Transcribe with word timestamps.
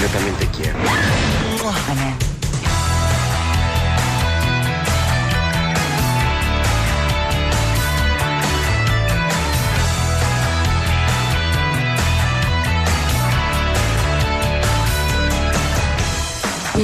Yo 0.00 0.08
también 0.08 0.34
te 0.36 0.46
quiero. 0.48 0.78
Anem. 1.88 2.23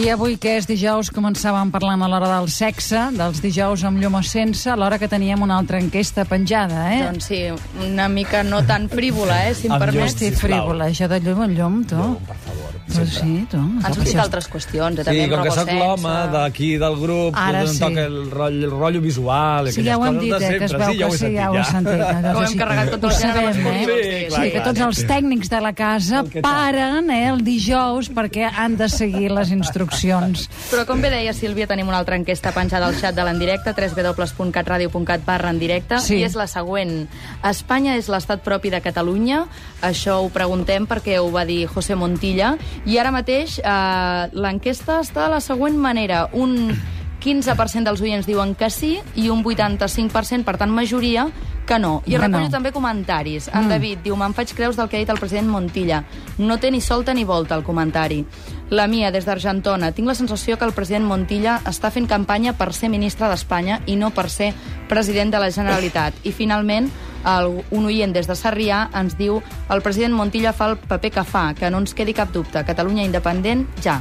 I 0.00 0.08
avui, 0.08 0.38
que 0.40 0.54
és 0.56 0.64
dijous, 0.64 1.10
començàvem 1.12 1.68
parlant 1.74 2.00
a 2.00 2.06
l'hora 2.08 2.28
del 2.30 2.46
sexe, 2.48 3.02
dels 3.12 3.42
dijous 3.44 3.82
amb 3.84 4.00
llum 4.00 4.14
o 4.16 4.22
sense, 4.24 4.64
a 4.72 4.76
l'hora 4.80 4.96
que 4.96 5.10
teníem 5.12 5.42
una 5.44 5.58
altra 5.60 5.76
enquesta 5.76 6.24
penjada, 6.24 6.86
eh? 6.94 7.02
Doncs 7.04 7.28
sí, 7.28 7.40
una 7.84 8.08
mica 8.08 8.40
no 8.42 8.62
tan 8.64 8.88
frívola, 8.88 9.42
eh, 9.50 9.54
si 9.54 9.68
em 9.68 9.74
Amb 9.76 9.84
llum, 9.84 9.90
permets. 9.90 10.16
Sisplau. 10.16 10.40
frívola, 10.40 10.88
això 10.88 11.10
de 11.10 11.20
llum 11.20 11.44
en 11.44 11.52
llum, 11.58 11.84
tu. 11.84 12.00
Llum, 12.00 12.16
per 12.24 12.38
favor. 12.46 12.49
Però 12.90 13.06
sempre. 13.06 13.20
sí, 13.20 13.46
tu. 13.50 13.56
Això- 13.80 13.94
sortit 13.94 14.16
altres 14.18 14.48
qüestions, 14.50 14.98
eh, 15.00 15.04
també 15.04 15.24
Sí, 15.24 15.30
com 15.30 15.42
que 15.42 15.50
sóc 15.50 15.68
l'home 15.72 16.14
d'aquí 16.32 16.70
del 16.78 16.96
grup, 17.00 17.34
Ara 17.36 17.60
doncs 17.64 17.72
sí. 17.76 17.78
toca 17.80 18.04
el 18.04 18.30
rotllo, 18.30 18.64
el 18.66 18.70
rotllo 18.70 19.00
visual, 19.00 19.66
Sí, 19.66 19.80
aquelles 19.80 19.86
ja 19.92 19.98
ho 19.98 20.06
hem 20.06 20.14
coses 20.16 20.22
dit, 20.22 20.32
de 20.32 20.46
eh, 20.46 20.58
que 20.58 20.64
es 20.64 20.70
sempre. 20.70 20.86
veu 20.86 20.92
sí, 20.92 20.98
ja 21.00 21.06
ho 21.06 21.10
que 21.10 21.16
sí, 21.16 21.20
sentit, 21.20 21.38
ja 21.40 21.50
ho 21.50 21.54
he 21.54 21.64
sentit. 21.64 22.00
Allò 22.00 22.30
Ho 22.36 22.40
que 22.40 22.46
hem 22.50 22.58
carregat 22.58 22.94
amb 22.94 23.04
els 23.04 23.14
sabem, 23.20 23.48
eh? 23.48 23.54
Sí, 23.54 23.92
sí, 24.02 24.26
clar, 24.28 24.44
Sí, 24.44 24.50
que 24.52 24.60
tots 24.60 24.80
els 24.80 25.06
tècnics 25.06 25.48
de 25.50 25.60
la 25.60 25.72
casa 25.72 26.20
El 26.20 26.30
que 26.30 26.42
paren 26.42 27.10
eh, 27.10 27.28
el 27.28 27.44
dijous 27.44 28.10
perquè 28.10 28.50
han 28.54 28.76
de 28.76 28.88
seguir 28.88 29.30
les 29.30 29.50
instruccions. 29.50 30.48
Però 30.70 30.84
com 30.86 31.00
bé 31.00 31.10
deia 31.10 31.32
Sílvia, 31.32 31.66
tenim 31.66 31.88
una 31.88 31.98
altra 31.98 32.16
enquesta 32.16 32.52
penjada 32.52 32.86
al 32.86 32.94
xat 32.94 33.14
de 33.14 33.24
l'endirecte, 33.24 33.72
www.catradio.cat 33.74 35.24
barra 35.24 35.50
en 35.50 35.58
directe, 35.58 35.98
Sí. 36.00 36.16
i 36.16 36.24
és 36.24 36.34
la 36.34 36.46
següent. 36.46 37.08
Espanya 37.44 37.96
és 37.96 38.08
l'estat 38.08 38.42
propi 38.42 38.70
de 38.70 38.80
Catalunya? 38.80 39.46
Això 39.82 40.18
ho 40.24 40.28
preguntem 40.30 40.86
perquè 40.86 41.18
ho 41.20 41.30
va 41.30 41.44
dir 41.44 41.66
José 41.66 41.94
Montilla, 41.94 42.56
i 42.86 42.96
ara 42.98 43.10
mateix 43.12 43.58
eh, 43.60 44.28
l'enquesta 44.32 45.00
està 45.04 45.26
de 45.26 45.34
la 45.36 45.40
següent 45.44 45.76
manera. 45.76 46.28
Un 46.32 46.72
15% 47.20 47.84
dels 47.84 48.00
oients 48.00 48.26
diuen 48.26 48.54
que 48.56 48.70
sí 48.72 48.94
i 49.14 49.28
un 49.28 49.44
85%, 49.44 50.44
per 50.44 50.56
tant 50.56 50.70
majoria, 50.72 51.26
que 51.66 51.78
no. 51.78 52.02
I 52.06 52.12
Que 52.16 52.18
recullo 52.18 52.46
no. 52.46 52.50
també 52.50 52.72
comentaris. 52.72 53.48
En 53.52 53.66
Mm. 53.66 53.68
David 53.68 53.98
diu, 54.02 54.16
me'n 54.16 54.32
faig 54.34 54.54
creus 54.56 54.76
del 54.76 54.88
que 54.88 54.96
ha 54.96 55.00
dit 55.00 55.10
el 55.10 55.18
president 55.20 55.46
Montilla. 55.48 56.04
No 56.38 56.56
té 56.58 56.70
ni 56.70 56.80
solta 56.80 57.14
ni 57.14 57.24
volta 57.24 57.54
el 57.54 57.62
comentari. 57.62 58.24
La 58.70 58.86
Mia, 58.86 59.10
des 59.10 59.24
d'Argentona, 59.26 59.92
tinc 59.92 60.08
la 60.08 60.14
sensació 60.14 60.56
que 60.58 60.64
el 60.64 60.72
president 60.72 61.04
Montilla 61.04 61.60
està 61.64 61.90
fent 61.90 62.08
campanya 62.08 62.54
per 62.54 62.72
ser 62.72 62.88
ministre 62.88 63.28
d'Espanya 63.28 63.82
i 63.86 63.96
no 63.96 64.10
per 64.10 64.28
ser 64.30 64.54
president 64.88 65.30
de 65.30 65.38
la 65.38 65.50
Generalitat. 65.50 66.14
I 66.24 66.32
finalment, 66.32 66.90
el, 67.26 67.60
un 67.70 67.88
oient 67.90 68.14
des 68.14 68.28
de 68.28 68.36
Sarrià 68.36 68.86
ens 68.96 69.16
diu 69.18 69.40
el 69.70 69.82
president 69.84 70.14
Montilla 70.16 70.54
fa 70.56 70.70
el 70.72 70.78
paper 70.78 71.12
que 71.18 71.24
fa, 71.24 71.50
que 71.58 71.70
no 71.70 71.82
ens 71.82 71.94
quedi 71.94 72.14
cap 72.16 72.32
dubte. 72.32 72.64
Catalunya 72.66 73.04
independent, 73.06 73.66
ja. 73.84 74.00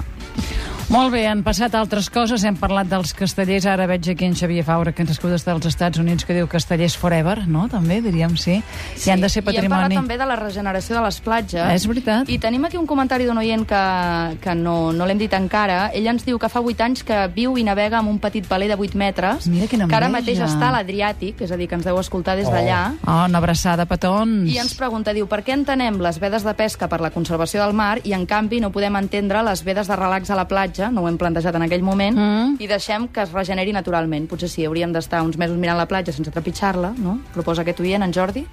Molt 0.90 1.12
bé, 1.14 1.20
han 1.30 1.44
passat 1.46 1.76
altres 1.78 2.08
coses, 2.10 2.42
hem 2.50 2.56
parlat 2.58 2.88
dels 2.90 3.12
castellers, 3.14 3.68
ara 3.70 3.86
veig 3.86 4.08
aquí 4.10 4.26
en 4.26 4.34
Xavier 4.34 4.64
Faura, 4.66 4.90
que 4.92 5.04
ens 5.04 5.12
escolta 5.14 5.36
des 5.36 5.44
dels 5.46 5.68
Estats 5.70 6.00
Units, 6.02 6.26
que 6.26 6.34
diu 6.34 6.48
castellers 6.50 6.96
forever, 6.98 7.44
no? 7.46 7.68
També, 7.70 8.00
diríem, 8.02 8.34
sí. 8.42 8.56
I 9.06 9.12
han 9.14 9.22
de 9.22 9.30
ser 9.30 9.44
I 9.44 9.46
hem 9.46 9.68
parlat 9.70 9.70
patrimoni. 9.70 10.00
també 10.00 10.18
de 10.18 10.26
la 10.26 10.36
regeneració 10.40 10.96
de 10.98 11.04
les 11.06 11.20
platges. 11.22 11.68
És 11.76 11.86
veritat. 11.86 12.28
I 12.34 12.40
tenim 12.42 12.66
aquí 12.66 12.80
un 12.82 12.88
comentari 12.90 13.28
d'un 13.30 13.38
oient 13.38 13.68
que, 13.70 13.82
que 14.42 14.56
no, 14.58 14.90
no 14.92 15.06
l'hem 15.06 15.22
dit 15.22 15.36
encara. 15.38 15.92
Ell 15.94 16.10
ens 16.10 16.26
diu 16.26 16.40
que 16.42 16.50
fa 16.50 16.60
8 16.66 16.82
anys 16.88 17.06
que 17.06 17.20
viu 17.38 17.54
i 17.62 17.68
navega 17.70 18.00
amb 18.02 18.10
un 18.10 18.18
petit 18.18 18.50
paler 18.50 18.72
de 18.74 18.80
8 18.82 18.98
metres, 18.98 19.46
Mira 19.46 19.70
quina 19.70 19.86
que 19.88 19.96
ara 20.00 20.10
mateix 20.10 20.42
està 20.42 20.72
a 20.72 20.80
l'Adriàtic, 20.80 21.46
és 21.46 21.54
a 21.54 21.62
dir, 21.62 21.70
que 21.70 21.78
ens 21.78 21.86
deu 21.86 22.02
escoltar 22.02 22.34
des 22.36 22.50
Oh. 22.50 22.52
d'allà. 22.58 22.96
Oh, 23.06 23.20
una 23.30 23.38
abraçada, 23.38 23.86
petons. 23.86 24.50
I 24.50 24.58
ens 24.58 24.74
pregunta, 24.74 25.14
diu, 25.14 25.30
per 25.30 25.44
què 25.46 25.54
entenem 25.54 26.02
les 26.02 26.18
vedes 26.18 26.42
de 26.44 26.58
pesca 26.58 26.90
per 26.90 27.00
la 27.00 27.14
conservació 27.14 27.62
del 27.62 27.78
mar 27.78 28.00
i, 28.04 28.18
en 28.18 28.26
canvi, 28.26 28.58
no 28.60 28.72
podem 28.74 28.98
entendre 28.98 29.46
les 29.46 29.62
vedes 29.64 29.86
de 29.88 29.96
relax 29.96 30.32
a 30.34 30.36
la 30.40 30.48
platja, 30.50 30.79
no 30.90 31.02
ho 31.04 31.10
hem 31.10 31.18
plantejat 31.20 31.56
en 31.60 31.66
aquell 31.68 31.84
moment, 31.84 32.16
Mm. 32.18 32.56
i 32.64 32.68
deixem 32.68 33.10
que 33.12 33.22
es 33.28 33.34
regeneri 33.36 33.74
naturalment. 33.76 34.30
Potser 34.32 34.48
sí, 34.50 34.64
hauríem 34.66 34.94
d'estar 34.96 35.22
uns 35.22 35.38
mesos 35.38 35.58
mirant 35.58 35.78
la 35.78 35.88
platja 35.88 36.14
sense 36.16 36.32
trepitjar-la, 36.32 36.94
no? 36.98 37.20
Proposa 37.34 37.62
aquest 37.68 37.80
oient, 37.82 38.04
en 38.04 38.14
Jordi. 38.14 38.46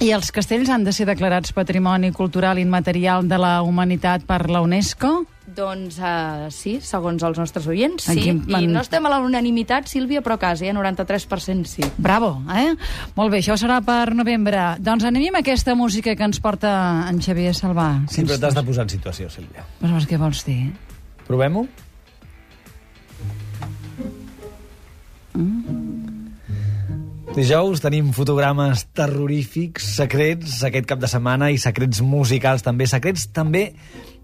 I 0.00 0.10
els 0.14 0.30
castells 0.32 0.68
han 0.70 0.84
de 0.84 0.92
ser 0.92 1.06
declarats 1.06 1.52
Patrimoni 1.52 2.12
Cultural 2.12 2.58
Immaterial 2.58 3.26
de 3.28 3.38
la 3.38 3.62
Humanitat 3.62 4.24
per 4.24 4.48
la 4.50 4.60
UNESCO? 4.60 5.24
Doncs 5.46 5.98
uh, 6.00 6.48
sí, 6.50 6.78
segons 6.80 7.22
els 7.22 7.36
nostres 7.38 7.66
oients, 7.68 8.08
En 8.08 8.14
sí. 8.16 8.20
quin- 8.22 8.62
I 8.62 8.66
no 8.66 8.80
estem 8.80 9.04
a 9.06 9.10
la 9.10 9.18
unanimitat, 9.20 9.86
Sílvia, 9.86 10.22
però 10.22 10.38
quasi, 10.38 10.66
eh? 10.66 10.72
93% 10.72 11.66
sí. 11.68 11.82
Bravo, 11.98 12.42
eh? 12.56 12.74
Molt 13.14 13.30
bé, 13.30 13.38
això 13.42 13.54
serà 13.60 13.82
per 13.84 14.14
novembre. 14.16 14.76
Doncs 14.80 15.04
anem 15.04 15.28
amb 15.28 15.42
aquesta 15.42 15.74
música 15.76 16.16
que 16.16 16.24
ens 16.24 16.40
porta 16.40 17.06
en 17.10 17.20
Xavier 17.20 17.52
Salvà. 17.54 18.08
Sí, 18.08 18.22
però 18.24 18.40
t'has 18.40 18.54
de 18.54 18.62
posar 18.64 18.82
en 18.84 18.88
situació, 18.88 19.28
Sílvia. 19.30 19.64
Però 19.82 20.00
què 20.08 20.18
vols 20.18 20.44
dir? 20.46 20.72
Provem-ho? 21.28 21.66
Mm. 25.34 25.84
Dijous 27.34 27.80
tenim 27.82 28.12
fotogrames 28.14 28.84
terrorífics, 28.94 29.88
secrets 29.96 30.60
aquest 30.62 30.86
cap 30.86 31.00
de 31.02 31.08
setmana 31.10 31.48
i 31.50 31.58
secrets 31.58 31.98
musicals 32.06 32.62
també, 32.62 32.86
secrets 32.86 33.24
també 33.34 33.64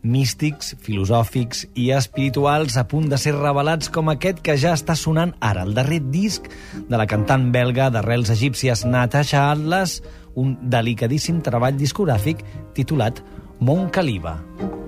místics, 0.07 0.77
filosòfics 0.79 1.65
i 1.75 1.89
espirituals 1.97 2.79
a 2.79 2.87
punt 2.87 3.11
de 3.11 3.19
ser 3.19 3.35
revelats 3.35 3.91
com 3.91 4.13
aquest 4.13 4.39
que 4.47 4.55
ja 4.55 4.77
està 4.79 4.95
sonant 4.95 5.35
ara, 5.43 5.67
el 5.67 5.75
darrer 5.75 5.99
disc 6.15 6.47
de 6.87 7.01
la 7.01 7.09
cantant 7.11 7.51
belga 7.51 7.91
d'arrels 7.91 8.31
egípcies 8.31 8.87
Natasha 8.87 9.49
Atlas, 9.51 9.99
un 10.39 10.55
delicadíssim 10.71 11.43
treball 11.43 11.83
discogràfic 11.83 12.47
titulat 12.79 13.19
Mon 13.59 13.91
Caliba. 13.91 14.39
Mon 14.39 14.71
Caliba. 14.71 14.80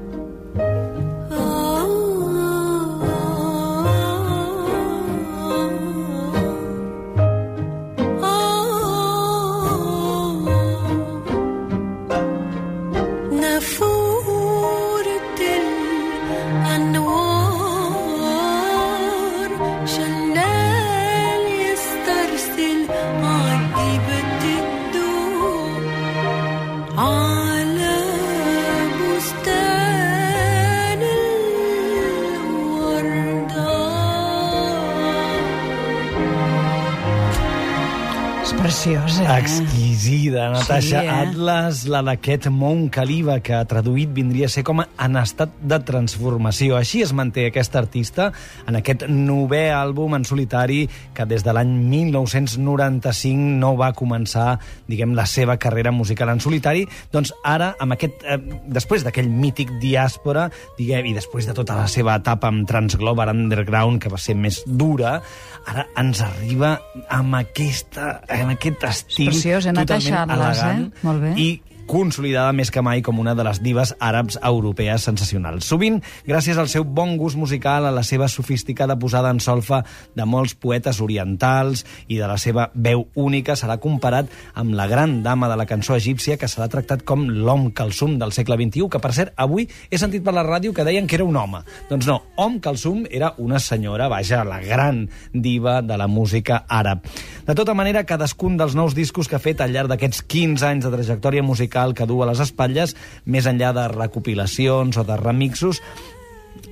És 39.13 39.21
preciós, 39.21 39.82
eh? 40.07 40.13
Exquisida, 40.13 40.51
Natasha 40.51 41.01
Sí, 41.01 41.07
eh? 41.07 41.11
Atlas, 41.11 41.85
la 41.87 42.03
d'aquest 42.03 42.49
Mont 42.51 42.89
Caliba, 42.91 43.39
que 43.41 43.59
traduït 43.69 44.11
vindria 44.15 44.47
a 44.47 44.53
ser 44.53 44.65
com 44.67 44.83
en 44.83 45.17
estat 45.21 45.53
de 45.61 45.79
transformació. 45.87 46.77
Així 46.77 47.03
es 47.03 47.13
manté 47.13 47.47
aquest 47.47 47.77
artista 47.77 48.31
en 48.67 48.79
aquest 48.79 49.07
novè 49.09 49.71
àlbum 49.75 50.17
en 50.17 50.27
solitari 50.27 50.89
que 51.15 51.27
des 51.29 51.45
de 51.45 51.55
l'any 51.55 51.71
1995 51.93 53.59
no 53.63 53.75
va 53.79 53.93
començar, 53.93 54.59
diguem, 54.89 55.15
la 55.15 55.27
seva 55.27 55.57
carrera 55.57 55.93
musical 55.93 56.33
en 56.33 56.43
solitari. 56.43 56.87
Doncs 57.13 57.33
ara, 57.45 57.75
amb 57.79 57.97
aquest, 57.97 58.25
eh, 58.25 58.39
després 58.67 59.05
d'aquell 59.05 59.31
mític 59.31 59.71
diàspora, 59.83 60.49
diguem, 60.79 61.07
i 61.07 61.15
després 61.15 61.47
de 61.47 61.55
tota 61.55 61.77
la 61.79 61.87
seva 61.87 62.17
etapa 62.19 62.49
amb 62.49 62.67
Transglobal 62.69 63.31
Underground, 63.35 64.01
que 64.03 64.11
va 64.13 64.19
ser 64.19 64.35
més 64.35 64.63
dura, 64.67 65.21
ara 65.67 65.87
ens 66.01 66.21
arriba 66.25 66.75
amb 67.13 67.37
aquesta 67.39 68.23
amb 68.33 68.55
aquest 68.57 68.83
estil 68.89 69.31
preciós, 69.31 69.67
eh, 69.67 69.73
Atlas, 69.97 70.59
eh? 70.59 70.63
elegant 70.65 71.05
Molt 71.05 71.23
bé. 71.23 71.33
i 71.37 71.63
consolidada 71.87 72.53
més 72.57 72.71
que 72.71 72.83
mai 72.83 73.03
com 73.03 73.19
una 73.21 73.35
de 73.35 73.45
les 73.47 73.61
dives 73.63 73.95
àrabs 74.01 74.39
europees 74.43 75.05
sensacionals. 75.09 75.67
Sovint, 75.69 76.01
gràcies 76.27 76.59
al 76.59 76.71
seu 76.73 76.85
bon 76.85 77.17
gust 77.21 77.39
musical, 77.39 77.87
a 77.87 77.93
la 77.95 78.05
seva 78.07 78.29
sofisticada 78.29 78.97
posada 78.99 79.31
en 79.33 79.41
solfa 79.41 79.83
de 80.17 80.27
molts 80.29 80.55
poetes 80.55 81.01
orientals 81.05 81.85
i 82.09 82.19
de 82.21 82.29
la 82.31 82.39
seva 82.39 82.69
veu 82.75 83.07
única, 83.15 83.57
serà 83.59 83.79
comparat 83.83 84.31
amb 84.55 84.77
la 84.79 84.87
gran 84.91 85.21
dama 85.23 85.51
de 85.51 85.59
la 85.59 85.67
cançó 85.67 85.97
egípcia 85.97 86.39
que 86.39 86.51
serà 86.51 86.69
tractat 86.73 87.03
com 87.09 87.27
l'hom 87.29 87.71
calçum 87.77 88.19
del 88.21 88.33
segle 88.33 88.57
XXI, 88.61 88.89
que, 88.93 89.03
per 89.03 89.13
cert, 89.17 89.35
avui 89.37 89.69
he 89.91 90.01
sentit 90.01 90.25
per 90.25 90.37
la 90.37 90.47
ràdio 90.47 90.73
que 90.73 90.87
deien 90.87 91.09
que 91.11 91.19
era 91.19 91.27
un 91.29 91.37
home. 91.37 91.63
Doncs 91.91 92.09
no, 92.09 92.21
Om 92.37 92.61
Kalsum 92.63 93.05
era 93.11 93.35
una 93.39 93.59
senyora, 93.61 94.09
vaja, 94.09 94.45
la 94.45 94.61
gran 94.61 95.09
diva 95.33 95.81
de 95.83 95.99
la 95.99 96.09
música 96.09 96.65
àrab. 96.69 97.05
De 97.47 97.55
tota 97.59 97.75
manera, 97.75 98.05
cadascun 98.07 98.57
dels 98.57 98.77
nous 98.79 98.95
discos 98.95 99.29
que 99.29 99.37
ha 99.37 99.43
fet 99.43 99.61
al 99.61 99.75
llarg 99.75 99.91
d'aquests 99.91 100.23
15 100.31 100.67
anys 100.69 100.87
de 100.87 100.93
trajectòria 100.95 101.43
musical 101.43 101.72
musical 101.73 101.95
que 101.95 102.07
du 102.07 102.23
a 102.23 102.27
les 102.27 102.41
espatlles, 102.41 102.95
més 103.25 103.47
enllà 103.47 103.73
de 103.73 103.89
recopilacions 103.89 104.97
o 104.97 105.05
de 105.05 105.17
remixos, 105.17 105.81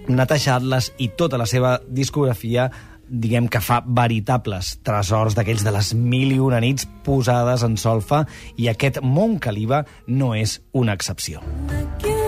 Natasha 0.09 0.57
Atlas 0.57 0.93
i 0.99 1.09
tota 1.17 1.39
la 1.39 1.47
seva 1.47 1.81
discografia 1.89 2.71
diguem 3.09 3.49
que 3.49 3.61
fa 3.61 3.81
veritables 3.83 4.79
tresors 4.85 5.35
d'aquells 5.35 5.65
de 5.65 5.73
les 5.73 5.95
mil 5.95 6.33
i 6.33 6.39
una 6.39 6.61
nits 6.61 6.87
posades 7.05 7.65
en 7.65 7.77
solfa 7.77 8.25
i 8.57 8.69
aquest 8.69 9.01
Mont 9.03 9.41
Caliba 9.41 9.85
no 10.07 10.35
és 10.35 10.61
una 10.73 10.93
excepció. 10.93 11.41
Again. 11.71 12.20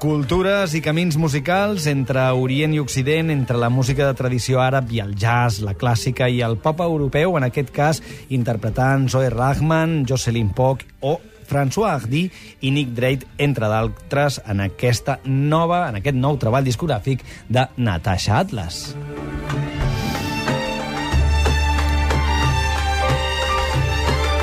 Cultures 0.00 0.72
i 0.72 0.80
camins 0.80 1.18
musicals 1.20 1.84
entre 1.90 2.22
Orient 2.32 2.72
i 2.72 2.80
Occident, 2.80 3.28
entre 3.30 3.58
la 3.60 3.68
música 3.68 4.06
de 4.08 4.16
tradició 4.16 4.62
àrab 4.64 4.88
i 4.96 5.02
el 5.04 5.12
jazz, 5.12 5.60
la 5.60 5.76
clàssica 5.76 6.28
i 6.32 6.40
el 6.40 6.56
pop 6.58 6.80
europeu, 6.80 7.36
en 7.36 7.44
aquest 7.44 7.68
cas 7.76 8.00
interpretant 8.32 9.10
Zoe 9.12 9.28
Rahman, 9.28 10.06
Jocelyn 10.08 10.54
Poch 10.56 10.86
o 11.04 11.18
François 11.50 11.98
Hardy 11.98 12.24
i 12.64 12.70
Nick 12.72 12.94
Drake, 12.96 13.28
entre 13.36 13.68
d'altres, 13.68 14.40
en 14.48 14.64
aquesta 14.64 15.18
nova, 15.26 15.84
en 15.90 16.00
aquest 16.00 16.16
nou 16.16 16.40
treball 16.40 16.64
discogràfic 16.64 17.26
de 17.50 17.68
Natasha 17.76 18.40
Atlas. 18.40 18.86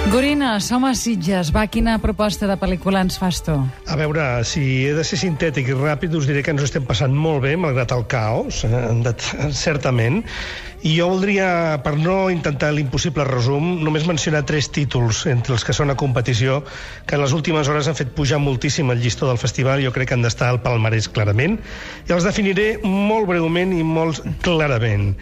Gorina, 0.08 0.62
som 0.64 0.86
a 0.88 0.94
Sitges. 0.96 1.50
Va, 1.52 1.66
quina 1.68 1.98
proposta 2.00 2.48
de 2.48 2.56
pel·lícula 2.56 3.02
ens 3.04 3.18
fas 3.20 3.42
tu? 3.44 3.58
A 3.92 3.98
veure, 4.00 4.24
si 4.48 4.62
he 4.88 4.94
de 4.96 5.04
ser 5.04 5.20
sintètic 5.20 5.68
i 5.68 5.76
ràpid, 5.76 6.16
us 6.16 6.30
diré 6.30 6.46
que 6.46 6.54
ens 6.56 6.64
estem 6.64 6.86
passant 6.88 7.12
molt 7.12 7.44
bé, 7.44 7.58
malgrat 7.60 7.92
el 7.92 8.06
caos, 8.08 8.64
eh, 8.64 9.52
certament. 9.52 10.24
I 10.86 10.92
jo 10.94 11.08
voldria, 11.10 11.80
per 11.82 11.96
no 11.98 12.30
intentar 12.30 12.70
l'impossible 12.76 13.24
resum, 13.26 13.80
només 13.82 14.06
mencionar 14.06 14.44
tres 14.46 14.68
títols 14.70 15.24
entre 15.28 15.56
els 15.56 15.66
que 15.66 15.74
són 15.74 15.90
a 15.90 15.96
competició, 15.98 16.60
que 17.10 17.18
en 17.18 17.24
les 17.24 17.34
últimes 17.34 17.68
hores 17.68 17.90
han 17.90 17.98
fet 17.98 18.12
pujar 18.14 18.38
moltíssim 18.40 18.92
el 18.94 19.02
llistó 19.02 19.26
del 19.28 19.40
festival, 19.42 19.82
jo 19.82 19.92
crec 19.96 20.12
que 20.12 20.16
han 20.16 20.26
d'estar 20.26 20.52
al 20.54 20.62
palmarès 20.62 21.10
clarament, 21.10 21.58
i 22.06 22.14
els 22.14 22.28
definiré 22.28 22.68
molt 22.86 23.26
breument 23.28 23.74
i 23.74 23.82
molt 23.82 24.22
clarament. 24.46 25.16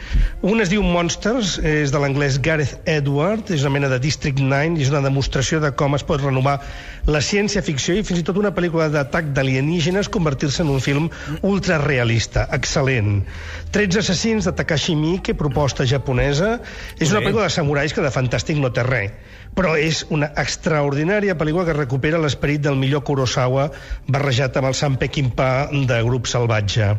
Un 0.44 0.60
es 0.60 0.74
diu 0.74 0.84
Monsters, 0.84 1.56
és 1.64 1.96
de 1.96 2.04
l'anglès 2.04 2.42
Gareth 2.44 2.76
Edward, 2.84 3.48
és 3.56 3.64
una 3.64 3.78
mena 3.80 3.94
de 3.96 4.02
District 4.04 4.44
9, 4.44 4.75
i 4.77 4.86
és 4.86 4.92
una 4.94 5.04
demostració 5.06 5.62
de 5.63 5.72
com 5.77 5.95
es 5.98 6.06
pot 6.07 6.24
renovar 6.24 6.57
la 7.12 7.22
ciència-ficció 7.22 7.95
i 7.98 8.04
fins 8.07 8.22
i 8.22 8.25
tot 8.27 8.39
una 8.42 8.54
pel·lícula 8.56 8.88
d'atac 8.94 9.31
d'alienígenes 9.36 10.10
convertir-se 10.12 10.63
en 10.63 10.72
un 10.74 10.81
film 10.83 11.10
ultrarealista, 11.45 12.48
excel·lent. 12.57 13.24
13 13.75 14.01
assassins 14.04 14.50
de 14.50 14.56
Takashi 14.57 14.95
Miike, 15.00 15.36
proposta 15.38 15.86
japonesa. 15.86 16.60
És 17.00 17.12
una 17.12 17.22
pel·lícula 17.22 17.50
de 17.50 17.56
samurais 17.56 17.94
que 17.94 18.04
de 18.06 18.13
fantàstic 18.13 18.62
no 18.62 18.74
té 18.74 18.86
res, 18.88 19.13
però 19.56 19.74
és 19.80 20.04
una 20.12 20.28
extraordinària 20.42 21.38
pel·lícula 21.40 21.63
que 21.68 21.75
recupera 21.78 22.19
l'esperit 22.19 22.62
del 22.66 22.75
millor 22.80 23.06
Kurosawa 23.07 23.69
barrejat 24.12 24.60
amb 24.60 24.69
el 24.69 24.75
Sam 24.75 24.98
Peckinpah 25.00 25.72
de 25.88 26.02
Grup 26.04 26.28
Salvatge. 26.28 26.92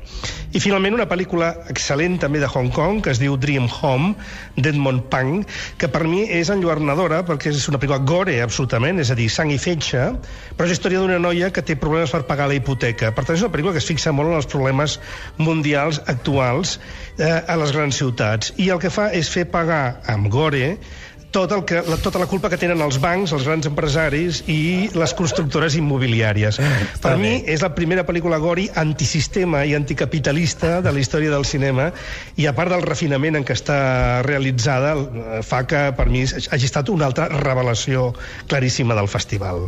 I 0.56 0.62
finalment 0.64 0.96
una 0.96 1.08
pel·lícula 1.10 1.52
excel·lent 1.68 2.16
també 2.22 2.40
de 2.40 2.48
Hong 2.48 2.72
Kong 2.72 3.02
que 3.04 3.12
es 3.12 3.20
diu 3.20 3.36
Dream 3.36 3.68
Home 3.68 4.14
d'Edmond 4.56 5.04
Pang, 5.12 5.44
que 5.76 5.90
per 5.92 6.06
mi 6.08 6.24
és 6.32 6.50
enlluernadora 6.52 7.20
perquè 7.28 7.52
és 7.52 7.68
una 7.68 7.80
pel·lícula 7.82 8.00
gore 8.08 8.38
absolutament, 8.42 9.02
és 9.04 9.12
a 9.12 9.18
dir, 9.18 9.28
sang 9.32 9.52
i 9.52 9.60
fetge, 9.60 10.08
però 10.56 10.68
és 10.68 10.76
història 10.78 11.02
d'una 11.02 11.20
noia 11.20 11.52
que 11.52 11.64
té 11.66 11.76
problemes 11.76 12.14
per 12.14 12.24
pagar 12.28 12.48
la 12.48 12.56
hipoteca. 12.56 13.12
Per 13.12 13.24
tant, 13.24 13.36
és 13.36 13.44
una 13.44 13.52
pel·lícula 13.52 13.76
que 13.76 13.84
es 13.84 13.88
fixa 13.88 14.14
molt 14.16 14.32
en 14.32 14.40
els 14.40 14.48
problemes 14.48 14.96
mundials 15.36 16.00
actuals 16.08 16.78
eh, 17.18 17.28
a 17.28 17.56
les 17.60 17.76
grans 17.76 18.00
ciutats. 18.00 18.54
I 18.56 18.70
el 18.72 18.80
que 18.80 18.92
fa 18.92 19.10
és 19.12 19.28
fer 19.32 19.44
pagar 19.52 20.00
amb 20.08 20.32
gore 20.32 20.78
tot 21.36 21.52
el 21.52 21.66
que, 21.68 21.82
la, 21.84 21.98
tota 22.00 22.16
la 22.16 22.26
culpa 22.30 22.48
que 22.48 22.56
tenen 22.56 22.80
els 22.80 22.96
bancs, 22.96 23.34
els 23.36 23.44
grans 23.44 23.66
empresaris 23.68 24.38
i 24.48 24.88
les 24.96 25.12
constructores 25.16 25.74
immobiliàries. 25.76 26.56
Per 27.02 27.12
bé. 27.12 27.18
mi 27.20 27.32
és 27.52 27.60
la 27.60 27.74
primera 27.76 28.06
pel·lícula 28.08 28.38
gori 28.40 28.64
antisistema 28.72 29.60
i 29.68 29.74
anticapitalista 29.76 30.78
de 30.80 30.94
la 30.96 31.02
història 31.02 31.34
del 31.34 31.44
cinema 31.44 31.90
i 32.40 32.48
a 32.48 32.54
part 32.56 32.72
del 32.72 32.86
refinament 32.86 33.36
en 33.36 33.44
què 33.44 33.52
està 33.52 33.76
realitzada 34.24 34.94
eh, 34.96 35.42
fa 35.44 35.66
que 35.68 35.82
per 35.98 36.06
mi 36.08 36.22
hagi 36.24 36.70
estat 36.70 36.88
una 36.88 37.10
altra 37.10 37.28
revelació 37.28 38.14
claríssima 38.48 38.96
del 38.96 39.10
festival. 39.12 39.66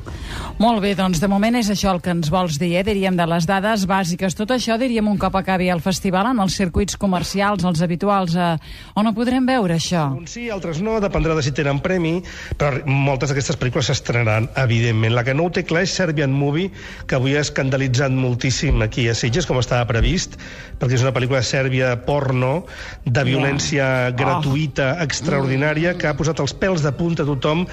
Molt 0.62 0.81
bé, 0.81 0.94
doncs 0.97 1.21
de 1.21 1.29
moment 1.29 1.61
és 1.61 1.69
això 1.75 1.93
el 1.93 2.00
que 2.00 2.17
ens 2.17 2.32
vols 2.32 2.56
dir, 2.56 2.79
eh? 2.81 2.87
diríem, 2.87 3.19
de 3.19 3.29
les 3.29 3.44
dades 3.50 3.85
bàsiques. 3.91 4.38
Tot 4.38 4.56
això, 4.56 4.79
diríem, 4.81 5.05
un 5.05 5.21
cop 5.21 5.37
acabi 5.37 5.69
el 5.69 5.85
festival, 5.85 6.32
en 6.32 6.41
els 6.47 6.56
circuits 6.56 6.97
comercials, 6.97 7.69
els 7.69 7.85
habituals, 7.85 8.38
eh, 8.41 8.56
on 8.97 9.12
ho 9.12 9.14
podrem 9.17 9.44
veure, 9.44 9.76
això? 9.76 10.09
Uns 10.17 10.38
sí, 10.38 10.49
altres 10.55 10.81
no, 10.81 10.97
dependrà 11.05 11.37
de 11.37 11.44
si 11.44 11.57
tenen 11.58 11.82
premi, 11.84 12.14
però 12.58 12.78
moltes 12.87 13.32
d'aquestes 13.32 13.58
pel·lícules 13.60 13.90
s'estrenaran, 13.90 14.49
evidentment. 14.62 15.14
La 15.19 15.25
que 15.26 15.34
no 15.37 15.49
ho 15.49 15.52
té 15.55 15.64
clar 15.69 15.82
és 15.87 15.94
Serbian 15.99 16.32
Movie, 16.34 16.70
que 17.06 17.19
avui 17.19 17.37
ha 17.37 17.43
escandalitzat 17.44 18.14
moltíssim 18.14 18.81
aquí 18.87 19.08
a 19.10 19.16
Sitges, 19.19 19.46
com 19.49 19.58
estava 19.60 19.87
previst, 19.90 20.38
perquè 20.78 20.96
és 20.99 21.05
una 21.05 21.12
pel·lícula 21.16 21.43
de 21.43 21.49
Sèrbia 21.50 21.93
porno, 22.06 22.64
de 23.05 23.25
violència 23.26 24.10
gratuïta 24.16 24.93
extraordinària, 25.05 25.96
que 25.99 26.08
ha 26.08 26.14
posat 26.19 26.40
els 26.43 26.55
pèls 26.55 26.82
de 26.84 26.93
punta 26.96 27.25
a 27.25 27.28
tothom 27.28 27.66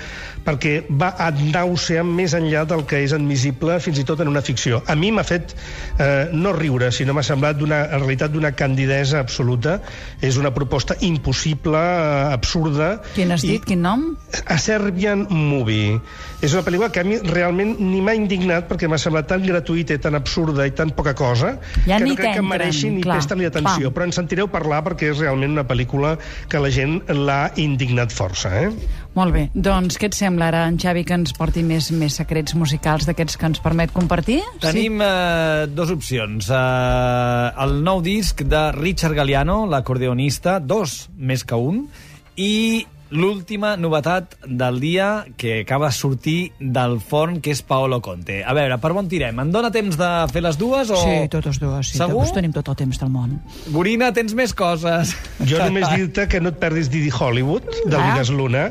perquè 0.45 0.75
va 0.89 1.11
a 1.17 1.31
nausear 1.33 2.03
més 2.05 2.33
enllà 2.37 2.65
del 2.69 2.83
que 2.85 2.99
és 3.05 3.13
admissible, 3.15 3.79
fins 3.81 3.97
i 4.01 4.05
tot 4.05 4.21
en 4.21 4.29
una 4.29 4.41
ficció. 4.45 4.81
A 4.87 4.95
mi 4.95 5.11
m'ha 5.11 5.23
fet 5.25 5.55
eh, 5.99 6.29
no 6.33 6.53
riure, 6.53 6.91
sinó 6.93 7.15
m'ha 7.17 7.23
semblat 7.25 7.57
d'una, 7.57 7.83
realitat 7.95 8.33
d'una 8.33 8.51
candidesa 8.57 9.19
absoluta. 9.23 9.79
És 10.21 10.37
una 10.37 10.51
proposta 10.53 10.95
impossible, 11.01 11.77
eh, 11.77 12.33
absurda. 12.35 13.01
Quin 13.15 13.31
has 13.33 13.43
i- 13.43 13.55
dit? 13.65 13.73
Quin 13.73 13.81
nom? 13.81 14.15
a 14.45 14.57
Serbian 14.61 15.25
Movie. 15.29 15.99
És 16.43 16.53
una 16.53 16.61
pel·lícula 16.65 16.91
que 16.93 17.01
a 17.01 17.05
mi 17.07 17.17
realment 17.23 17.75
ni 17.79 18.01
m'ha 18.03 18.13
indignat 18.13 18.67
perquè 18.69 18.89
m'ha 18.91 18.99
semblat 19.01 19.27
tan 19.31 19.41
gratuïta 19.45 19.95
i 19.95 20.01
tan 20.01 20.17
absurda 20.17 20.67
i 20.67 20.73
tan 20.75 20.91
poca 20.93 21.15
cosa 21.17 21.55
Ja 21.87 21.97
que 21.97 22.03
ni 22.03 22.11
no 22.11 22.17
crec 22.19 22.35
que 22.37 22.43
mereixi 22.45 22.91
ni 22.93 23.01
clar, 23.01 23.17
presta-li 23.17 23.47
atenció. 23.47 23.87
clar. 23.89 23.93
Però 23.95 24.05
en 24.05 24.13
sentireu 24.13 24.49
parlar 24.51 24.83
perquè 24.85 25.09
és 25.13 25.23
realment 25.23 25.55
una 25.55 25.65
pel·lícula 25.65 26.15
que 26.51 26.61
la 26.61 26.69
gent 26.69 27.01
l'ha 27.09 27.49
indignat 27.55 28.13
força. 28.13 28.51
Eh? 28.67 28.69
Molt 29.15 29.33
bé, 29.33 29.45
doncs 29.55 29.97
què 29.97 30.09
et 30.11 30.17
sembla 30.17 30.49
ara, 30.51 30.65
en 30.67 30.77
Xavi, 30.77 31.05
que 31.07 31.15
ens 31.15 31.33
porti 31.33 31.63
més, 31.63 31.89
més 31.95 32.17
secrets 32.19 32.53
musicals 32.59 33.07
d'aquests 33.07 33.39
que 33.39 33.47
ens 33.47 33.63
permet 33.63 33.93
compartir? 33.95 34.41
Tenim 34.61 34.99
eh, 35.01 35.65
dues 35.71 35.93
opcions. 35.95 36.51
Eh, 36.51 37.63
el 37.65 37.79
nou 37.85 38.03
disc 38.05 38.43
de 38.43 38.65
Richard 38.75 39.15
Galliano, 39.15 39.63
l'acordeonista, 39.71 40.59
dos 40.59 41.07
més 41.17 41.47
que 41.47 41.55
un, 41.55 41.87
i 42.35 42.85
l'última 43.11 43.75
novetat 43.77 44.33
del 44.47 44.79
dia 44.81 45.25
que 45.37 45.61
acaba 45.61 45.87
de 45.91 45.93
sortir 45.93 46.51
del 46.59 46.97
forn, 46.99 47.39
que 47.41 47.51
és 47.53 47.61
Paolo 47.61 48.01
Conte. 48.01 48.41
A 48.43 48.53
veure, 48.57 48.77
per 48.81 48.91
on 48.97 49.07
tirem? 49.11 49.39
En 49.39 49.51
dona 49.53 49.71
temps 49.71 49.97
de 49.99 50.09
fer 50.33 50.41
les 50.43 50.57
dues 50.57 50.89
o... 50.89 50.97
Sí, 50.99 51.15
totes 51.31 51.59
dues, 51.61 51.91
sí. 51.93 51.99
Segur? 52.01 52.25
Tenim 52.35 52.53
tot 52.55 52.67
el 52.73 52.77
temps 52.79 52.99
del 52.99 53.11
món. 53.13 53.37
Gorina, 53.71 54.11
tens 54.15 54.33
més 54.37 54.53
coses. 54.57 55.13
Jo 55.45 55.61
només 55.67 55.87
dir-te 55.93 56.27
que 56.31 56.41
no 56.41 56.49
et 56.53 56.59
perdis 56.61 56.89
Didi 56.93 57.13
Hollywood, 57.13 57.69
del 57.85 58.01
Ah. 58.01 58.21
Luna, 58.35 58.69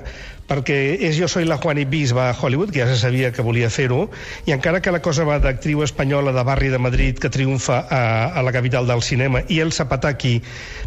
perquè 0.49 0.77
és 1.09 1.17
Jo 1.17 1.29
soy 1.29 1.47
la 1.49 1.57
Juani 1.57 1.85
Bis 1.89 2.13
va 2.15 2.29
a 2.31 2.37
Hollywood, 2.37 2.71
que 2.71 2.81
ja 2.83 2.87
se 2.91 2.99
sabia 3.01 3.31
que 3.33 3.43
volia 3.43 3.71
fer-ho, 3.71 4.11
i 4.47 4.53
encara 4.53 4.81
que 4.85 4.93
la 4.93 5.01
cosa 5.01 5.25
va 5.25 5.39
d'actriu 5.41 5.83
espanyola 5.83 6.33
de 6.37 6.43
barri 6.45 6.69
de 6.69 6.79
Madrid 6.79 7.19
que 7.19 7.31
triomfa 7.33 7.79
a, 7.89 8.03
a 8.37 8.43
la 8.45 8.53
capital 8.53 8.87
del 8.87 9.01
cinema, 9.03 9.41
i 9.49 9.61
el 9.65 9.73
Zapataki 9.73 10.43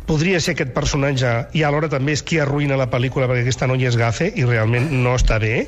podria 0.06 0.40
ser 0.40 0.54
aquest 0.56 0.72
personatge, 0.76 1.32
i 1.58 1.64
alhora 1.66 1.90
també 1.90 2.14
és 2.14 2.22
qui 2.24 2.38
arruïna 2.40 2.78
la 2.78 2.88
pel·lícula 2.92 3.26
perquè 3.28 3.42
aquesta 3.48 3.68
noia 3.68 3.90
és 3.90 3.98
gafe, 3.98 4.30
i 4.36 4.46
realment 4.46 4.92
no 5.04 5.16
està 5.18 5.40
bé, 5.42 5.66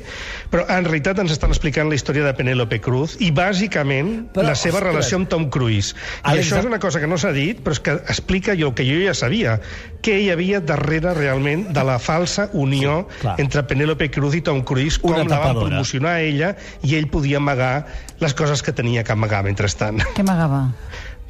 però 0.52 0.64
en 0.70 0.86
realitat 0.86 1.18
ens 1.18 1.34
estan 1.34 1.50
explicant 1.50 1.90
la 1.90 1.98
història 1.98 2.24
de 2.28 2.34
Penélope 2.38 2.78
Cruz, 2.80 3.16
i 3.20 3.32
bàsicament 3.34 4.30
Però, 4.32 4.46
la 4.46 4.54
seva 4.54 4.78
ostres. 4.78 4.92
relació 4.92 5.18
amb 5.20 5.28
Tom 5.28 5.48
Cruise. 5.50 5.96
I 6.24 6.38
això 6.38 6.60
és 6.62 6.68
una 6.70 6.78
cosa 6.78 7.00
que 7.02 7.10
no 7.10 7.18
s'ha 7.18 7.32
dit, 7.34 7.58
però 7.64 7.74
és 7.74 7.80
que 7.82 7.98
explica 8.06 8.54
jo 8.54 8.70
el 8.70 8.74
que 8.78 8.86
jo 8.86 9.02
ja 9.02 9.14
sabia, 9.18 9.58
què 10.00 10.14
hi 10.22 10.30
havia 10.32 10.62
darrere 10.64 11.12
realment 11.18 11.66
de 11.74 11.82
la 11.84 11.98
falsa 11.98 12.48
unió 12.54 13.00
Sí, 13.10 13.18
clar. 13.20 13.34
entre 13.42 13.62
Penélope 13.64 13.79
Cruz 14.10 14.34
i 14.34 14.40
Tom 14.42 14.62
Cruise, 14.62 14.98
com 15.00 15.10
Una 15.10 15.22
la 15.22 15.24
van 15.24 15.38
tapadora. 15.38 15.68
promocionar 15.70 16.16
a 16.18 16.20
ella 16.20 16.54
i 16.82 16.94
ell 16.98 17.08
podia 17.08 17.38
amagar 17.38 17.86
les 18.20 18.34
coses 18.34 18.62
que 18.62 18.72
tenia 18.72 19.04
que 19.04 19.12
amagar 19.12 19.42
mentrestant. 19.44 20.02
Què 20.16 20.22
m'agava? 20.26 20.72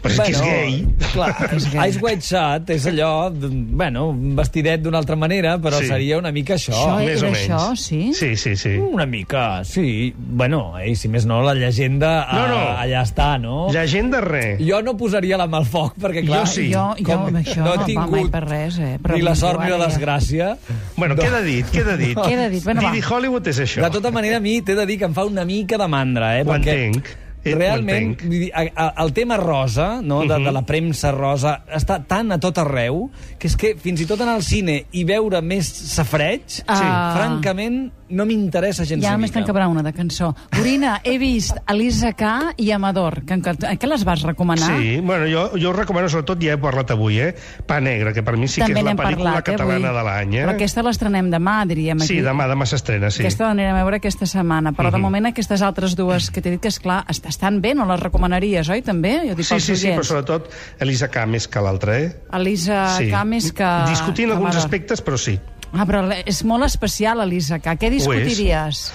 Però 0.00 0.14
és 0.14 0.20
que 0.20 0.30
és 0.32 0.40
gay. 0.40 0.76
Clar, 1.12 1.28
És 1.56 1.66
gay. 1.72 1.90
Ice 1.90 2.00
White 2.00 2.24
Shot 2.24 2.70
és 2.72 2.86
allò, 2.88 3.10
bueno, 3.30 4.06
un 4.14 4.34
vestidet 4.38 4.80
d'una 4.80 4.98
altra 5.02 5.16
manera, 5.16 5.58
però 5.60 5.78
Sí. 5.80 5.86
seria 5.90 6.16
una 6.18 6.32
mica 6.32 6.54
això. 6.56 6.72
Això 6.72 6.96
Més 7.04 7.18
era 7.20 7.28
o 7.28 7.32
menys. 7.32 7.50
això, 7.50 7.76
sí? 7.76 8.00
Sí, 8.14 8.30
sí, 8.36 8.54
sí. 8.56 8.72
Una 8.80 9.04
mica, 9.06 9.62
sí. 9.64 10.14
Bueno, 10.16 10.78
eh, 10.80 10.94
si 10.96 11.08
més 11.12 11.26
no, 11.26 11.42
la 11.42 11.54
llegenda 11.54 12.26
No, 12.32 12.46
no. 12.48 12.60
eh, 12.62 12.76
allà 12.86 13.02
està, 13.04 13.38
no? 13.40 13.68
Llegenda 13.72 14.20
res. 14.24 14.58
Jo 14.64 14.80
no 14.82 14.96
posaria 14.96 15.36
la 15.36 15.46
mà 15.46 15.58
al 15.60 15.66
foc, 15.66 15.94
perquè 16.00 16.24
clar... 16.26 16.44
Jo 16.46 16.52
sí. 16.54 16.68
Jo, 16.72 16.94
jo 16.98 17.18
amb 17.18 17.36
això 17.42 17.60
no 17.60 17.74
he 17.74 17.76
no, 17.76 17.80
va 17.82 17.86
tingut 17.88 18.10
mai 18.16 18.28
per 18.32 18.44
res, 18.48 18.78
eh? 18.78 18.96
Però 19.02 19.14
ni 19.16 19.22
la 19.26 19.34
sort 19.34 19.60
ni 19.64 19.70
la 19.70 19.84
desgràcia. 19.86 20.54
Bueno, 20.96 21.16
queda 21.16 21.42
dit, 21.44 21.66
queda 21.70 21.96
dit. 22.00 22.16
Queda 22.16 22.48
dit, 22.48 22.64
bueno, 22.64 22.80
va. 22.82 22.90
Didi 22.92 23.04
Hollywood 23.04 23.46
és 23.52 23.58
això. 23.66 23.82
De 23.84 23.90
tota 23.90 24.10
manera, 24.10 24.38
a 24.38 24.40
mi 24.40 24.60
t'he 24.62 24.74
de 24.74 24.86
dir 24.86 24.98
que 24.98 25.04
em 25.10 25.14
fa 25.14 25.24
una 25.28 25.44
mica 25.44 25.76
de 25.76 25.88
mandra, 25.88 26.38
eh? 26.38 26.42
Ho 26.46 26.52
perquè 26.54 26.76
entenc. 26.86 27.16
Realment, 27.44 28.20
vull 28.20 28.38
dir, 28.46 28.50
a- 28.54 28.66
a- 28.74 28.94
el 29.04 29.12
tema 29.12 29.36
rosa, 29.36 30.00
no, 30.02 30.20
de, 30.26 30.38
Mhm. 30.38 30.44
de 30.44 30.52
la 30.52 30.62
premsa 30.66 31.10
rosa, 31.12 31.64
està 31.72 32.04
tan 32.06 32.32
a 32.32 32.38
tot 32.38 32.58
arreu 32.58 33.10
que 33.38 33.46
és 33.48 33.56
que 33.56 33.74
fins 33.76 34.00
i 34.00 34.06
tot 34.06 34.20
anar 34.20 34.34
al 34.34 34.42
cine 34.42 34.86
i 34.92 35.04
veure 35.04 35.40
més 35.42 35.66
safreig, 35.66 36.42
Ah. 36.66 37.14
francament, 37.16 37.92
no 38.10 38.26
m'interessa 38.26 38.84
gens 38.84 39.02
Ja 39.04 39.16
ni 39.16 39.22
m'és 39.22 39.30
mica. 39.30 39.44
tancar 39.46 39.68
una 39.68 39.82
de 39.82 39.92
cançó. 39.92 40.34
Corina, 40.54 41.00
he 41.04 41.16
vist 41.18 41.56
Elisa 41.68 42.12
K 42.12 42.54
i 42.56 42.70
Amador. 42.72 43.22
Que, 43.24 43.40
que, 43.40 43.78
que 43.78 43.86
les 43.86 44.04
vas 44.04 44.22
recomanar? 44.22 44.78
Sí, 44.78 45.00
bueno, 45.00 45.26
jo, 45.30 45.58
jo 45.58 45.70
us 45.70 45.76
recomano, 45.76 46.08
sobretot, 46.08 46.40
ja 46.42 46.54
he 46.54 46.58
parlat 46.58 46.90
avui, 46.90 47.18
eh? 47.20 47.34
Pa 47.66 47.80
Negra, 47.80 48.12
que 48.12 48.22
per 48.22 48.36
mi 48.36 48.48
sí 48.48 48.60
També 48.60 48.74
que 48.74 48.80
és 48.80 48.84
la 48.86 48.94
pel·lícula 48.96 49.32
parlat, 49.34 49.48
eh, 49.48 49.52
catalana 49.52 49.88
avui. 49.88 49.98
de 49.98 50.04
l'any, 50.04 50.34
eh? 50.34 50.44
Però 50.46 50.54
aquesta 50.56 50.82
l'estrenem 50.82 51.30
demà, 51.30 51.64
diríem. 51.66 52.00
Sí, 52.00 52.18
aquí. 52.18 52.22
demà, 52.26 52.48
demà 52.48 52.66
s'estrena, 52.66 53.10
sí. 53.10 53.22
Aquesta 53.22 53.46
l'anirem 53.48 53.76
a 53.76 53.82
veure 53.84 53.96
aquesta 54.02 54.26
setmana. 54.26 54.72
Però, 54.72 54.90
de 54.90 54.96
Mhm. 54.98 55.02
moment, 55.02 55.26
aquestes 55.26 55.62
altres 55.62 55.94
dues 55.96 56.30
que 56.30 56.40
t'he 56.42 56.50
dit 56.50 56.60
que, 56.60 56.68
és 56.68 56.78
clar, 56.80 57.04
estan 57.08 57.60
bé, 57.60 57.74
no 57.74 57.86
les 57.86 58.00
recomanaries, 58.00 58.68
oi, 58.68 58.82
també? 58.82 59.20
Jo 59.28 59.34
dic 59.34 59.46
Sí, 59.46 59.60
sí, 59.60 59.76
sí, 59.76 59.88
però 59.88 60.04
sobretot 60.04 60.50
Elisa 60.80 61.08
K 61.08 61.26
més 61.26 61.46
que 61.48 61.60
l'altra, 61.60 61.98
eh? 61.98 62.16
Elisa 62.32 62.96
sí. 62.98 63.08
K 63.10 63.24
més 63.24 63.52
que... 63.52 63.64
Discutint 63.88 64.28
que 64.28 64.32
alguns 64.34 64.54
Amador. 64.56 64.64
aspectes, 64.64 65.04
però 65.04 65.16
sí. 65.18 65.38
Ah, 65.72 65.84
però 65.86 66.02
és 66.26 66.42
molt 66.44 66.64
especial, 66.66 67.20
Elisa 67.22 67.58
K. 67.62 67.76
Què 67.78 67.90
discutiries? 67.90 68.90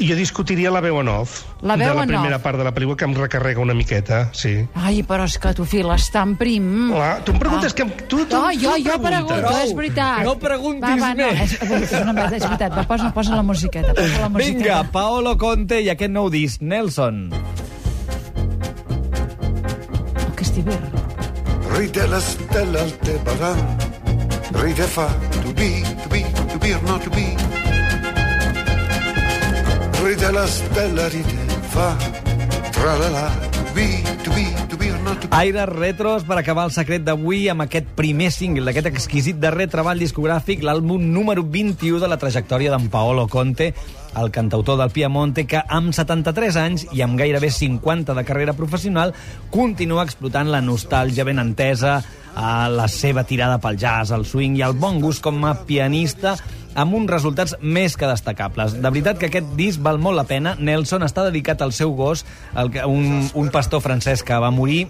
Jo 0.00 0.14
discutiria 0.16 0.70
la 0.72 0.80
veu 0.80 0.96
en 1.02 1.08
off. 1.12 1.42
La 1.60 1.74
veu 1.76 1.90
de 1.90 1.94
la 1.98 2.06
primera 2.08 2.36
off. 2.38 2.42
part 2.42 2.56
de 2.56 2.64
la 2.64 2.70
pel·lícula, 2.72 2.96
que 2.96 3.04
em 3.04 3.12
recarrega 3.18 3.60
una 3.60 3.74
miqueta, 3.74 4.30
sí. 4.32 4.54
Ai, 4.74 5.02
però 5.04 5.26
és 5.28 5.34
que 5.42 5.52
tu 5.52 5.66
files 5.68 6.06
tan 6.14 6.36
prim. 6.40 6.88
Clar, 6.94 7.18
tu 7.26 7.32
em 7.34 7.38
preguntes 7.42 7.72
Ah. 7.72 7.76
que... 7.76 7.82
em- 7.82 7.90
Tu, 8.08 8.24
tu, 8.24 8.36
No, 8.36 8.48
tu 8.48 8.60
jo, 8.62 8.76
em 8.76 8.84
jo 8.86 8.96
pregunto, 9.02 9.34
preguntes. 9.34 9.64
és 9.66 9.74
veritat. 9.76 10.22
No 10.24 10.38
preguntis 10.38 10.88
va, 10.88 10.96
va, 10.96 11.14
no, 11.14 11.26
més. 11.34 11.52
és, 11.52 11.62
és, 11.62 11.92
una, 12.00 12.24
és 12.30 12.42
veritat, 12.46 12.72
va, 12.78 12.84
posa, 12.88 13.12
posa 13.12 13.36
la 13.36 13.42
musiqueta, 13.42 13.92
posa 13.92 14.20
la 14.20 14.28
musiqueta. 14.30 14.58
Vinga, 14.58 14.82
Paolo 14.90 15.36
Conte 15.36 15.82
i 15.82 15.90
aquest 15.90 16.10
nou 16.12 16.30
disc, 16.30 16.62
Nelson. 16.62 17.28
Oh, 20.16 20.32
que 20.36 20.42
estic 20.44 20.64
bé. 20.64 20.78
Ride 21.76 22.06
la 22.08 22.20
stella 22.20 22.84
ride 22.88 23.18
fa 24.90 25.08
to 25.42 25.52
be, 25.54 25.82
to 26.02 26.08
be, 26.08 26.22
to 26.50 26.58
be 26.58 26.74
or 26.74 26.82
not 26.82 27.02
to 27.02 27.10
be. 27.10 27.36
Ride 30.02 30.32
la 30.32 30.46
stella, 30.46 31.08
ride 31.08 31.38
fa, 31.70 31.96
tra 32.72 32.96
la 32.98 33.08
la, 33.08 33.28
to 33.50 33.74
be, 33.74 34.02
to 34.24 34.30
be, 34.30 34.46
to 34.68 34.76
be 34.76 34.90
or 34.90 34.98
not 35.04 35.20
to 35.20 35.28
be. 35.28 35.36
Aires 35.36 35.68
retros 35.68 36.24
per 36.24 36.38
acabar 36.38 36.64
el 36.66 36.72
secret 36.74 37.04
d'avui 37.04 37.48
amb 37.48 37.62
aquest 37.66 37.86
primer 37.96 38.30
single 38.34 38.66
d'aquest 38.66 38.90
exquisit 38.90 39.38
darrer 39.38 39.68
treball 39.70 40.00
discogràfic, 40.00 40.64
l'àlbum 40.64 41.04
número 41.12 41.44
21 41.44 42.00
de 42.00 42.08
la 42.10 42.18
trajectòria 42.18 42.72
d'en 42.74 42.88
Paolo 42.90 43.28
Conte, 43.28 43.74
el 44.18 44.32
cantautor 44.34 44.80
del 44.80 44.90
Piemonte, 44.90 45.46
que 45.46 45.62
amb 45.68 45.94
73 45.94 46.56
anys 46.58 46.88
i 46.90 47.04
amb 47.06 47.18
gairebé 47.20 47.52
50 47.54 48.16
de 48.16 48.24
carrera 48.26 48.56
professional 48.58 49.14
continua 49.54 50.02
explotant 50.02 50.50
la 50.50 50.64
nostàlgia 50.64 51.28
ben 51.28 51.38
entesa, 51.38 52.00
a 52.34 52.68
la 52.70 52.86
seva 52.90 53.24
tirada 53.24 53.58
pel 53.62 53.78
jazz, 53.80 54.12
el 54.14 54.26
swing 54.28 54.58
i 54.58 54.64
el 54.66 54.76
bon 54.78 55.00
gust 55.02 55.22
com 55.24 55.42
a 55.44 55.54
pianista 55.66 56.36
amb 56.78 56.94
uns 56.94 57.10
resultats 57.10 57.56
més 57.60 57.96
que 57.98 58.08
destacables. 58.08 58.76
De 58.78 58.86
veritat 58.86 59.18
que 59.18 59.30
aquest 59.30 59.54
disc 59.58 59.82
val 59.82 59.98
molt 59.98 60.18
la 60.20 60.26
pena. 60.28 60.54
Nelson 60.58 61.02
està 61.06 61.24
dedicat 61.26 61.62
al 61.62 61.74
seu 61.74 61.94
gos, 61.98 62.24
el, 62.54 62.70
un, 62.86 63.26
un 63.34 63.50
pastor 63.50 63.82
francès 63.82 64.22
que 64.26 64.38
va 64.38 64.52
morir 64.54 64.86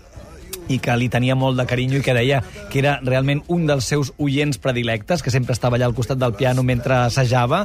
i 0.71 0.79
que 0.83 0.95
li 0.97 1.11
tenia 1.11 1.37
molt 1.39 1.59
de 1.59 1.67
carinyo 1.69 2.01
i 2.01 2.05
que 2.05 2.15
deia 2.17 2.41
que 2.71 2.81
era 2.81 2.99
realment 3.03 3.43
un 3.51 3.67
dels 3.69 3.89
seus 3.91 4.13
oients 4.19 4.61
predilectes, 4.63 5.23
que 5.23 5.33
sempre 5.35 5.57
estava 5.57 5.77
allà 5.77 5.89
al 5.91 5.97
costat 5.97 6.21
del 6.21 6.37
piano 6.39 6.63
mentre 6.67 6.95
assajava, 7.11 7.65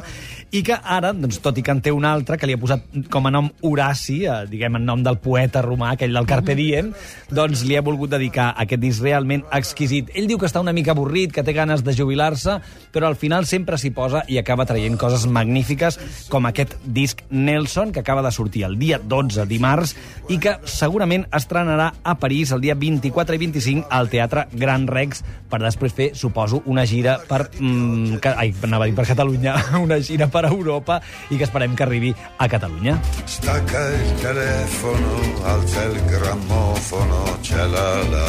i 0.51 0.63
que 0.65 0.77
ara, 0.77 1.11
doncs, 1.13 1.39
tot 1.43 1.57
i 1.59 1.63
que 1.65 1.73
en 1.73 1.81
té 1.85 1.93
un 1.93 2.05
altre, 2.07 2.39
que 2.39 2.47
li 2.49 2.55
ha 2.55 2.61
posat 2.61 2.85
com 3.11 3.27
a 3.27 3.33
nom 3.33 3.49
Horaci, 3.65 4.21
eh, 4.25 4.37
diguem 4.49 4.79
en 4.79 4.85
nom 4.87 5.03
del 5.05 5.19
poeta 5.21 5.61
romà, 5.65 5.93
aquell 5.93 6.15
del 6.15 6.29
Carpe 6.29 6.55
Diem, 6.57 6.91
doncs 7.29 7.65
li 7.67 7.77
ha 7.77 7.83
volgut 7.85 8.13
dedicar 8.15 8.51
aquest 8.61 8.81
disc 8.81 9.03
realment 9.03 9.45
exquisit. 9.55 10.09
Ell 10.15 10.29
diu 10.29 10.39
que 10.41 10.49
està 10.49 10.63
una 10.63 10.73
mica 10.73 10.95
avorrit, 10.95 11.33
que 11.35 11.43
té 11.45 11.53
ganes 11.53 11.83
de 11.85 11.93
jubilar-se, 11.97 12.57
però 12.95 13.09
al 13.09 13.19
final 13.19 13.45
sempre 13.49 13.77
s'hi 13.81 13.91
posa 13.95 14.23
i 14.31 14.39
acaba 14.41 14.65
traient 14.65 14.97
coses 15.01 15.27
magnífiques, 15.27 15.99
com 16.31 16.47
aquest 16.49 16.77
disc 16.85 17.21
Nelson, 17.29 17.91
que 17.91 18.01
acaba 18.01 18.23
de 18.25 18.31
sortir 18.31 18.65
el 18.65 18.79
dia 18.79 18.99
12, 19.01 19.45
dimarts, 19.49 19.95
i 20.29 20.39
que 20.41 20.57
segurament 20.69 21.27
estrenarà 21.35 21.91
a 22.03 22.17
París 22.19 22.51
el 22.55 22.63
dia 22.63 22.75
24 22.95 23.35
i 23.35 23.37
25 23.41 23.87
al 23.89 24.09
Teatre 24.09 24.47
Gran 24.53 24.87
Rex, 24.87 25.23
per 25.49 25.59
després 25.63 25.93
fer, 25.95 26.09
suposo, 26.15 26.61
una 26.65 26.85
gira 26.85 27.17
per... 27.27 27.49
Mm, 27.59 28.19
ca- 28.23 28.35
ai, 28.41 28.53
anava 28.65 28.85
a 28.85 28.89
dir 28.89 28.95
per 28.97 29.07
Catalunya, 29.07 29.55
una 29.85 29.99
gira 29.99 30.27
per 30.31 30.45
Europa, 30.49 31.01
i 31.29 31.37
que 31.37 31.45
esperem 31.47 31.75
que 31.75 31.83
arribi 31.83 32.13
a 32.37 32.47
Catalunya. 32.51 32.97
Stacca 33.25 33.83
il 33.93 34.13
telefono, 34.21 35.19
alza 35.45 35.83
il 35.83 36.01
grammofono, 36.05 37.23
c'è 37.41 37.65
la 37.65 37.87
la 38.09 38.25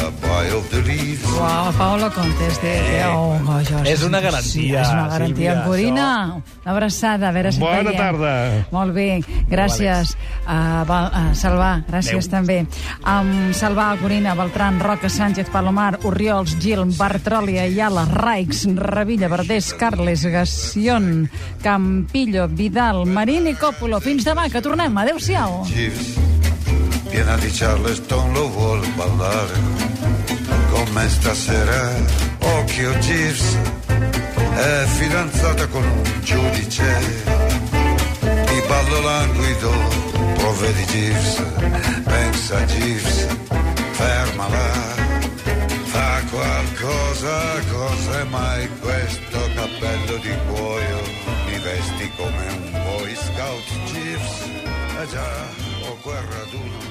the 0.69 0.81
Leaves. 0.81 1.23
Uau, 1.23 1.71
Paolo 1.77 2.09
Contes, 2.11 2.61
de... 2.61 2.73
de 2.81 3.03
oh, 3.05 3.37
oh, 3.47 3.59
jo, 3.63 3.81
És 3.85 4.03
una 4.03 4.19
garantia, 4.19 4.47
Sí, 4.47 4.67
és 4.73 4.89
una 4.91 5.07
garantia. 5.07 5.27
Sílvia, 5.27 5.63
Corina, 5.65 6.07
una 6.35 6.73
abraçada, 6.73 7.29
a 7.29 7.31
veure 7.35 7.51
si 7.51 7.59
Bona 7.61 7.83
veiem. 7.83 7.97
tarda. 7.97 8.31
Molt 8.71 8.93
bé, 8.95 9.07
gràcies. 9.49 10.15
Uh, 10.47 10.83
Val, 10.87 11.09
uh, 11.11 11.31
Salvà, 11.37 11.71
gràcies 11.87 12.27
Adéu. 12.27 12.31
també. 12.31 12.59
Um, 13.03 13.51
Salvà, 13.57 13.89
Corina, 14.01 14.35
Beltran, 14.47 14.79
Roca, 14.79 15.09
Sánchez, 15.09 15.49
Palomar, 15.49 15.99
Oriols, 16.03 16.57
Gil, 16.57 16.85
Bartroli, 16.95 17.59
Ayala, 17.59 18.05
Raix, 18.05 18.63
Revilla, 18.77 19.27
Verdés, 19.27 19.73
Carles, 19.73 20.23
Gassion, 20.23 21.29
Campillo, 21.61 22.47
Vidal, 22.47 23.05
Marín 23.05 23.47
i 23.51 23.55
Còpolo. 23.59 23.99
Fins 23.99 24.23
demà, 24.23 24.47
que 24.47 24.61
tornem. 24.63 24.95
Adéu-siau. 25.03 25.67
Piena 27.11 27.35
di 27.43 27.51
Charleston 27.51 28.31
lo 28.31 28.47
vuol 28.55 28.87
ballare 28.95 29.59
con 30.71 30.87
me 30.93 31.09
stasera. 31.09 31.91
Occhio 32.39 32.93
Jeeves, 33.03 33.57
è 34.55 34.85
fidanzata 34.87 35.67
con 35.67 35.83
un 35.83 36.03
giudice. 36.23 36.95
Di 38.21 38.61
ballo 38.65 39.01
languido, 39.01 39.71
provvedi 40.37 40.85
Jeeves, 40.85 41.43
pensa 42.05 42.63
Jeeves, 42.65 43.27
fermala. 43.97 44.69
Fa 45.93 46.21
qualcosa, 46.29 47.37
cos'è 47.71 48.23
mai 48.25 48.69
questo 48.79 49.39
cappello 49.55 50.17
di 50.17 50.33
cuoio? 50.47 50.99
Mi 51.47 51.57
vesti 51.59 52.11
come 52.15 52.45
un 52.59 52.71
boy 52.71 53.15
scout 53.15 53.67
Jeeves. 53.91 54.35
Eh 55.01 55.07
già, 55.07 55.29
ho 55.87 55.97
guerra 56.01 56.43
d'uno 56.51 56.87